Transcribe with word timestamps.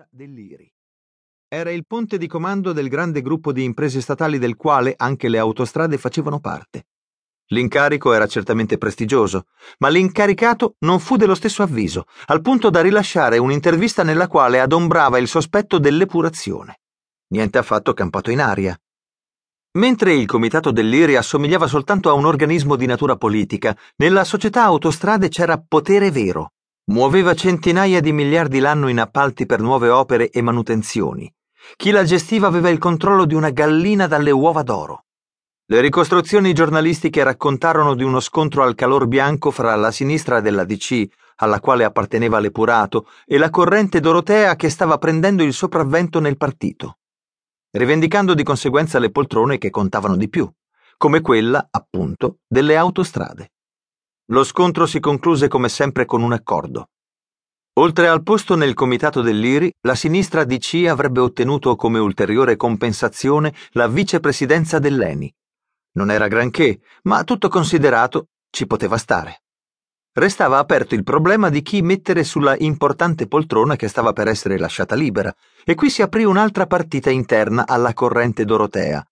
presidenza 0.00 0.06
dell'IRI. 0.10 0.72
Era 1.48 1.70
il 1.70 1.84
ponte 1.86 2.16
di 2.16 2.26
comando 2.26 2.72
del 2.72 2.88
grande 2.88 3.20
gruppo 3.20 3.52
di 3.52 3.64
imprese 3.64 4.00
statali 4.00 4.38
del 4.38 4.56
quale 4.56 4.94
anche 4.96 5.28
le 5.28 5.38
autostrade 5.38 5.98
facevano 5.98 6.40
parte. 6.40 6.86
L'incarico 7.48 8.12
era 8.12 8.28
certamente 8.28 8.78
prestigioso, 8.78 9.46
ma 9.78 9.88
l'incaricato 9.88 10.76
non 10.80 11.00
fu 11.00 11.16
dello 11.16 11.34
stesso 11.34 11.64
avviso, 11.64 12.04
al 12.26 12.40
punto 12.40 12.70
da 12.70 12.80
rilasciare 12.80 13.38
un'intervista 13.38 14.04
nella 14.04 14.28
quale 14.28 14.60
adombrava 14.60 15.18
il 15.18 15.26
sospetto 15.26 15.78
dell'epurazione. 15.78 16.80
Niente 17.32 17.58
affatto 17.58 17.92
campato 17.92 18.30
in 18.30 18.40
aria. 18.40 18.80
Mentre 19.72 20.14
il 20.14 20.26
comitato 20.26 20.70
dell'IRI 20.70 21.16
assomigliava 21.16 21.66
soltanto 21.66 22.08
a 22.08 22.12
un 22.12 22.26
organismo 22.26 22.76
di 22.76 22.86
natura 22.86 23.16
politica, 23.16 23.76
nella 23.96 24.24
società 24.24 24.62
autostrade 24.62 25.28
c'era 25.28 25.60
potere 25.60 26.10
vero. 26.12 26.52
Muoveva 26.90 27.34
centinaia 27.34 28.00
di 28.00 28.12
miliardi 28.12 28.58
l'anno 28.58 28.88
in 28.88 28.98
appalti 28.98 29.46
per 29.46 29.60
nuove 29.60 29.88
opere 29.90 30.28
e 30.28 30.42
manutenzioni. 30.42 31.32
Chi 31.76 31.92
la 31.92 32.02
gestiva 32.02 32.48
aveva 32.48 32.68
il 32.68 32.78
controllo 32.78 33.26
di 33.26 33.34
una 33.34 33.50
gallina 33.50 34.08
dalle 34.08 34.32
uova 34.32 34.64
d'oro. 34.64 35.04
Le 35.66 35.80
ricostruzioni 35.80 36.52
giornalistiche 36.52 37.22
raccontarono 37.22 37.94
di 37.94 38.02
uno 38.02 38.18
scontro 38.18 38.64
al 38.64 38.74
calor 38.74 39.06
bianco 39.06 39.52
fra 39.52 39.76
la 39.76 39.92
sinistra 39.92 40.40
della 40.40 40.64
DC, 40.64 41.06
alla 41.36 41.60
quale 41.60 41.84
apparteneva 41.84 42.40
l'epurato, 42.40 43.06
e 43.24 43.38
la 43.38 43.50
corrente 43.50 44.00
Dorotea 44.00 44.56
che 44.56 44.68
stava 44.68 44.98
prendendo 44.98 45.44
il 45.44 45.52
sopravvento 45.52 46.18
nel 46.18 46.36
partito, 46.36 46.98
rivendicando 47.70 48.34
di 48.34 48.42
conseguenza 48.42 48.98
le 48.98 49.12
poltrone 49.12 49.58
che 49.58 49.70
contavano 49.70 50.16
di 50.16 50.28
più, 50.28 50.50
come 50.96 51.20
quella, 51.20 51.68
appunto, 51.70 52.38
delle 52.48 52.76
autostrade. 52.76 53.52
Lo 54.30 54.44
scontro 54.44 54.86
si 54.86 55.00
concluse 55.00 55.48
come 55.48 55.68
sempre 55.68 56.04
con 56.04 56.22
un 56.22 56.32
accordo. 56.32 56.90
Oltre 57.80 58.06
al 58.06 58.22
posto 58.22 58.54
nel 58.54 58.74
comitato 58.74 59.22
dell'IRI, 59.22 59.72
la 59.80 59.96
sinistra 59.96 60.44
DC 60.44 60.86
avrebbe 60.88 61.18
ottenuto 61.18 61.74
come 61.74 61.98
ulteriore 61.98 62.54
compensazione 62.54 63.52
la 63.70 63.88
vicepresidenza 63.88 64.78
dell'ENI. 64.78 65.34
Non 65.94 66.12
era 66.12 66.28
granché, 66.28 66.80
ma 67.02 67.24
tutto 67.24 67.48
considerato 67.48 68.28
ci 68.50 68.68
poteva 68.68 68.98
stare. 68.98 69.42
Restava 70.12 70.58
aperto 70.58 70.94
il 70.94 71.02
problema 71.02 71.48
di 71.48 71.62
chi 71.62 71.82
mettere 71.82 72.22
sulla 72.22 72.56
importante 72.56 73.26
poltrona 73.26 73.74
che 73.74 73.88
stava 73.88 74.12
per 74.12 74.28
essere 74.28 74.58
lasciata 74.58 74.94
libera, 74.94 75.34
e 75.64 75.74
qui 75.74 75.90
si 75.90 76.02
aprì 76.02 76.22
un'altra 76.22 76.66
partita 76.66 77.10
interna 77.10 77.66
alla 77.66 77.94
corrente 77.94 78.44
Dorotea, 78.44 79.04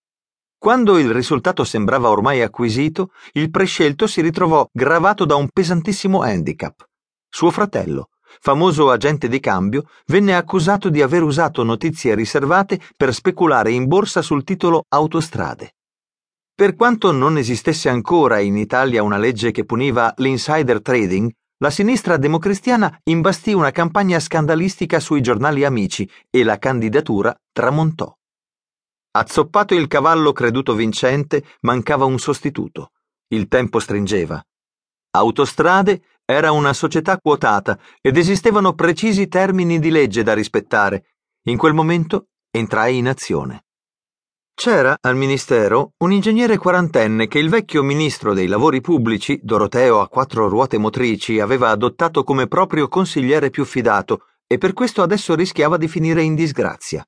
quando 0.59 0.97
il 0.97 1.13
risultato 1.13 1.63
sembrava 1.63 2.09
ormai 2.09 2.41
acquisito, 2.41 3.11
il 3.31 3.49
prescelto 3.49 4.07
si 4.07 4.19
ritrovò 4.19 4.67
gravato 4.73 5.23
da 5.23 5.35
un 5.35 5.47
pesantissimo 5.47 6.21
handicap. 6.21 6.85
Suo 7.29 7.49
fratello, 7.49 8.09
famoso 8.41 8.91
agente 8.91 9.29
di 9.29 9.39
cambio, 9.39 9.85
venne 10.07 10.35
accusato 10.35 10.89
di 10.89 11.01
aver 11.01 11.23
usato 11.23 11.63
notizie 11.63 12.13
riservate 12.13 12.77
per 12.97 13.13
speculare 13.13 13.71
in 13.71 13.87
borsa 13.87 14.21
sul 14.21 14.43
titolo 14.43 14.83
Autostrade. 14.89 15.75
Per 16.53 16.75
quanto 16.75 17.13
non 17.13 17.37
esistesse 17.37 17.87
ancora 17.87 18.39
in 18.39 18.57
Italia 18.57 19.01
una 19.01 19.17
legge 19.17 19.51
che 19.51 19.63
puniva 19.63 20.13
l'insider 20.17 20.81
trading, 20.81 21.31
la 21.59 21.69
sinistra 21.69 22.17
democristiana 22.17 22.99
imbastì 23.03 23.53
una 23.53 23.71
campagna 23.71 24.19
scandalistica 24.19 24.99
sui 24.99 25.21
giornali 25.21 25.63
amici 25.63 26.09
e 26.29 26.43
la 26.43 26.57
candidatura 26.57 27.33
tramontò. 27.53 28.13
Azzoppato 29.19 29.75
il 29.75 29.87
cavallo 29.87 30.31
creduto 30.31 30.73
vincente, 30.73 31.43
mancava 31.63 32.05
un 32.05 32.19
sostituto. 32.19 32.93
Il 33.27 33.49
tempo 33.49 33.79
stringeva. 33.79 34.41
Autostrade 35.11 36.03
era 36.23 36.53
una 36.53 36.71
società 36.71 37.17
quotata 37.17 37.77
ed 37.99 38.15
esistevano 38.15 38.75
precisi 38.75 39.27
termini 39.27 39.77
di 39.79 39.89
legge 39.89 40.23
da 40.23 40.33
rispettare. 40.33 41.15
In 41.49 41.57
quel 41.57 41.73
momento 41.73 42.27
entrai 42.49 42.95
in 42.95 43.09
azione. 43.09 43.65
C'era 44.53 44.95
al 45.01 45.17
ministero 45.17 45.95
un 45.97 46.13
ingegnere 46.13 46.55
quarantenne 46.55 47.27
che 47.27 47.39
il 47.39 47.49
vecchio 47.49 47.83
ministro 47.83 48.33
dei 48.33 48.47
lavori 48.47 48.79
pubblici, 48.79 49.37
Doroteo 49.43 49.99
a 49.99 50.07
quattro 50.07 50.47
ruote 50.47 50.77
motrici, 50.77 51.41
aveva 51.41 51.71
adottato 51.71 52.23
come 52.23 52.47
proprio 52.47 52.87
consigliere 52.87 53.49
più 53.49 53.65
fidato 53.65 54.27
e 54.47 54.57
per 54.57 54.71
questo 54.71 55.01
adesso 55.01 55.35
rischiava 55.35 55.75
di 55.75 55.89
finire 55.89 56.21
in 56.21 56.35
disgrazia. 56.35 57.05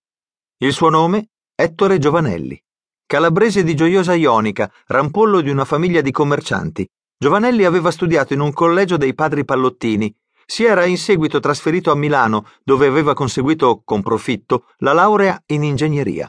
Il 0.57 0.73
suo 0.73 0.89
nome 0.89 1.29
Ettore 1.61 1.99
Giovanelli. 1.99 2.59
Calabrese 3.05 3.63
di 3.63 3.75
gioiosa 3.75 4.15
ionica, 4.15 4.71
rampollo 4.87 5.41
di 5.41 5.51
una 5.51 5.63
famiglia 5.63 6.01
di 6.01 6.09
commercianti. 6.09 6.89
Giovanelli 7.15 7.65
aveva 7.65 7.91
studiato 7.91 8.33
in 8.33 8.39
un 8.39 8.51
collegio 8.51 8.97
dei 8.97 9.13
padri 9.13 9.45
Pallottini. 9.45 10.11
Si 10.43 10.63
era 10.63 10.85
in 10.85 10.97
seguito 10.97 11.39
trasferito 11.39 11.91
a 11.91 11.95
Milano, 11.95 12.47
dove 12.63 12.87
aveva 12.87 13.13
conseguito, 13.13 13.83
con 13.85 14.01
profitto, 14.01 14.69
la 14.77 14.93
laurea 14.93 15.39
in 15.49 15.61
ingegneria. 15.61 16.27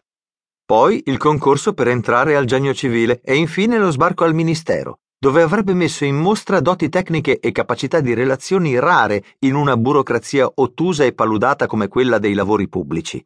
Poi 0.67 1.01
il 1.07 1.17
concorso 1.17 1.73
per 1.73 1.89
entrare 1.89 2.37
al 2.37 2.45
genio 2.45 2.75
civile 2.75 3.23
e 3.25 3.35
infine 3.35 3.79
lo 3.79 3.91
sbarco 3.91 4.25
al 4.25 4.35
ministero, 4.35 4.99
dove 5.19 5.41
avrebbe 5.41 5.73
messo 5.73 6.05
in 6.05 6.17
mostra 6.17 6.61
doti 6.61 6.91
tecniche 6.91 7.41
e 7.41 7.53
capacità 7.53 8.01
di 8.01 8.13
relazioni 8.13 8.79
rare 8.79 9.25
in 9.39 9.55
una 9.55 9.79
burocrazia 9.79 10.53
ottusa 10.57 11.05
e 11.05 11.15
paludata 11.15 11.67
come 11.67 11.89
quella 11.89 12.19
dei 12.19 12.35
lavori 12.35 12.69
pubblici. 12.69 13.25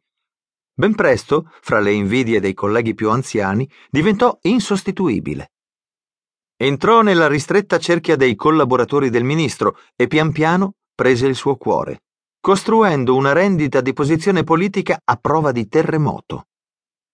Ben 0.79 0.93
presto, 0.93 1.49
fra 1.61 1.79
le 1.79 1.91
invidie 1.91 2.39
dei 2.39 2.53
colleghi 2.53 2.93
più 2.93 3.09
anziani, 3.09 3.67
diventò 3.89 4.37
insostituibile. 4.43 5.53
Entrò 6.55 7.01
nella 7.01 7.27
ristretta 7.27 7.79
cerchia 7.79 8.15
dei 8.15 8.35
collaboratori 8.35 9.09
del 9.09 9.23
ministro 9.23 9.79
e 9.95 10.05
pian 10.05 10.31
piano 10.31 10.75
prese 10.93 11.25
il 11.25 11.33
suo 11.33 11.55
cuore, 11.55 12.03
costruendo 12.39 13.15
una 13.15 13.33
rendita 13.33 13.81
di 13.81 13.91
posizione 13.91 14.43
politica 14.43 15.01
a 15.03 15.15
prova 15.15 15.51
di 15.51 15.67
terremoto. 15.67 16.45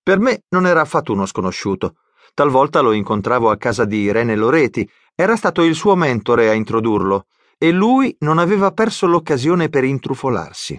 Per 0.03 0.19
me 0.19 0.41
non 0.49 0.67
era 0.67 0.81
affatto 0.81 1.13
uno 1.13 1.25
sconosciuto. 1.25 1.95
Talvolta 2.33 2.81
lo 2.81 2.91
incontravo 2.91 3.49
a 3.49 3.55
casa 3.55 3.85
di 3.85 3.99
Irene 3.99 4.35
Loreti, 4.35 4.85
era 5.15 5.37
stato 5.37 5.61
il 5.63 5.75
suo 5.75 5.95
mentore 5.95 6.49
a 6.49 6.53
introdurlo, 6.53 7.27
e 7.57 7.71
lui 7.71 8.13
non 8.19 8.39
aveva 8.39 8.71
perso 8.71 9.07
l'occasione 9.07 9.69
per 9.69 9.85
intrufolarsi. 9.85 10.77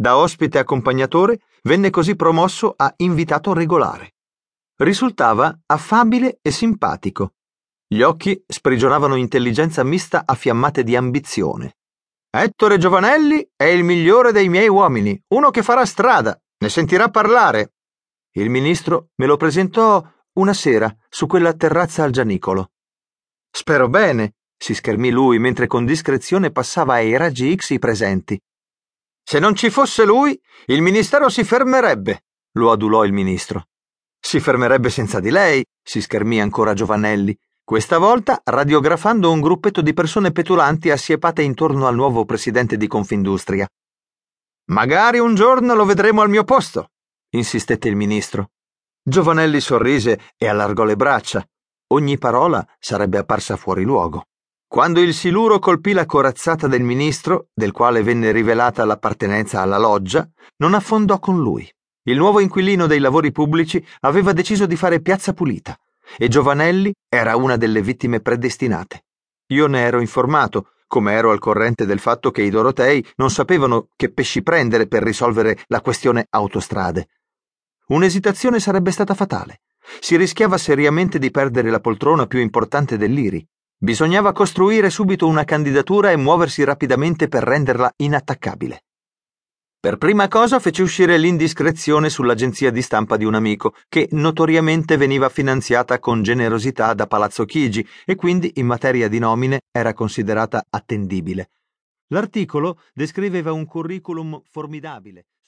Da 0.00 0.16
ospite 0.16 0.58
accompagnatore 0.58 1.40
venne 1.64 1.90
così 1.90 2.16
promosso 2.16 2.72
a 2.74 2.90
invitato 2.96 3.52
regolare. 3.52 4.14
Risultava 4.76 5.54
affabile 5.66 6.38
e 6.40 6.50
simpatico. 6.50 7.34
Gli 7.86 8.00
occhi 8.00 8.42
sprigionavano 8.46 9.16
intelligenza 9.16 9.84
mista 9.84 10.22
a 10.24 10.34
fiammate 10.34 10.84
di 10.84 10.96
ambizione. 10.96 11.76
Ettore 12.30 12.78
Giovanelli 12.78 13.46
è 13.54 13.64
il 13.64 13.84
migliore 13.84 14.32
dei 14.32 14.48
miei 14.48 14.68
uomini, 14.68 15.22
uno 15.34 15.50
che 15.50 15.62
farà 15.62 15.84
strada, 15.84 16.40
ne 16.60 16.68
sentirà 16.70 17.10
parlare. 17.10 17.74
Il 18.36 18.48
ministro 18.48 19.10
me 19.16 19.26
lo 19.26 19.36
presentò 19.36 20.02
una 20.38 20.54
sera 20.54 20.90
su 21.10 21.26
quella 21.26 21.52
terrazza 21.52 22.04
al 22.04 22.10
Gianicolo. 22.10 22.70
Spero 23.50 23.90
bene, 23.90 24.36
si 24.56 24.72
schermì 24.72 25.10
lui 25.10 25.38
mentre 25.38 25.66
con 25.66 25.84
discrezione 25.84 26.50
passava 26.50 26.94
ai 26.94 27.18
raggi 27.18 27.54
X 27.54 27.68
i 27.68 27.78
presenti. 27.78 28.40
Se 29.22 29.38
non 29.38 29.54
ci 29.54 29.70
fosse 29.70 30.04
lui, 30.04 30.38
il 30.66 30.82
ministero 30.82 31.28
si 31.28 31.44
fermerebbe, 31.44 32.24
lo 32.52 32.70
adulò 32.70 33.04
il 33.04 33.12
ministro. 33.12 33.66
Si 34.18 34.40
fermerebbe 34.40 34.90
senza 34.90 35.20
di 35.20 35.30
lei, 35.30 35.64
si 35.82 36.00
schermì 36.00 36.40
ancora 36.40 36.74
Giovanelli, 36.74 37.36
questa 37.64 37.98
volta 37.98 38.40
radiografando 38.44 39.30
un 39.30 39.40
gruppetto 39.40 39.80
di 39.80 39.94
persone 39.94 40.32
petulanti 40.32 40.90
assiepate 40.90 41.42
intorno 41.42 41.86
al 41.86 41.94
nuovo 41.94 42.24
presidente 42.24 42.76
di 42.76 42.88
Confindustria. 42.88 43.68
Magari 44.70 45.18
un 45.18 45.34
giorno 45.34 45.74
lo 45.74 45.84
vedremo 45.84 46.20
al 46.20 46.28
mio 46.28 46.44
posto, 46.44 46.90
insistette 47.30 47.88
il 47.88 47.96
ministro. 47.96 48.50
Giovanelli 49.02 49.60
sorrise 49.60 50.32
e 50.36 50.48
allargò 50.48 50.84
le 50.84 50.96
braccia. 50.96 51.44
Ogni 51.92 52.18
parola 52.18 52.66
sarebbe 52.78 53.18
apparsa 53.18 53.56
fuori 53.56 53.84
luogo. 53.84 54.26
Quando 54.70 55.00
il 55.00 55.14
siluro 55.14 55.58
colpì 55.58 55.90
la 55.90 56.06
corazzata 56.06 56.68
del 56.68 56.84
ministro, 56.84 57.48
del 57.52 57.72
quale 57.72 58.04
venne 58.04 58.30
rivelata 58.30 58.84
l'appartenenza 58.84 59.60
alla 59.60 59.78
loggia, 59.78 60.24
non 60.58 60.74
affondò 60.74 61.18
con 61.18 61.40
lui. 61.40 61.68
Il 62.04 62.16
nuovo 62.16 62.38
inquilino 62.38 62.86
dei 62.86 63.00
lavori 63.00 63.32
pubblici 63.32 63.84
aveva 64.02 64.32
deciso 64.32 64.66
di 64.66 64.76
fare 64.76 65.00
piazza 65.00 65.32
pulita 65.32 65.76
e 66.16 66.28
Giovanelli 66.28 66.94
era 67.08 67.34
una 67.34 67.56
delle 67.56 67.82
vittime 67.82 68.20
predestinate. 68.20 69.06
Io 69.48 69.66
ne 69.66 69.80
ero 69.80 69.98
informato, 69.98 70.74
come 70.86 71.14
ero 71.14 71.32
al 71.32 71.40
corrente 71.40 71.84
del 71.84 71.98
fatto 71.98 72.30
che 72.30 72.42
i 72.42 72.50
Dorotei 72.50 73.04
non 73.16 73.28
sapevano 73.28 73.88
che 73.96 74.12
pesci 74.12 74.40
prendere 74.44 74.86
per 74.86 75.02
risolvere 75.02 75.64
la 75.66 75.80
questione 75.80 76.28
autostrade. 76.30 77.08
Un'esitazione 77.88 78.60
sarebbe 78.60 78.92
stata 78.92 79.14
fatale. 79.14 79.62
Si 79.98 80.14
rischiava 80.14 80.56
seriamente 80.58 81.18
di 81.18 81.32
perdere 81.32 81.70
la 81.70 81.80
poltrona 81.80 82.28
più 82.28 82.38
importante 82.38 82.96
dell'IRI 82.96 83.44
Bisognava 83.82 84.32
costruire 84.32 84.90
subito 84.90 85.26
una 85.26 85.44
candidatura 85.44 86.10
e 86.10 86.16
muoversi 86.16 86.62
rapidamente 86.64 87.28
per 87.28 87.42
renderla 87.42 87.90
inattaccabile. 87.96 88.84
Per 89.80 89.96
prima 89.96 90.28
cosa 90.28 90.58
fece 90.58 90.82
uscire 90.82 91.16
l'indiscrezione 91.16 92.10
sull'agenzia 92.10 92.70
di 92.70 92.82
stampa 92.82 93.16
di 93.16 93.24
un 93.24 93.36
amico, 93.36 93.74
che 93.88 94.06
notoriamente 94.10 94.98
veniva 94.98 95.30
finanziata 95.30 95.98
con 95.98 96.22
generosità 96.22 96.92
da 96.92 97.06
Palazzo 97.06 97.46
Chigi 97.46 97.88
e 98.04 98.16
quindi 98.16 98.52
in 98.56 98.66
materia 98.66 99.08
di 99.08 99.18
nomine 99.18 99.62
era 99.72 99.94
considerata 99.94 100.66
attendibile. 100.68 101.48
L'articolo 102.08 102.82
descriveva 102.92 103.52
un 103.52 103.64
curriculum 103.64 104.42
formidabile. 104.44 105.24